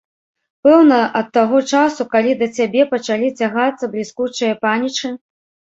[0.67, 5.17] Пэўна, ад таго часу, калі да цябе пачалі цягацца бліскучыя панічы?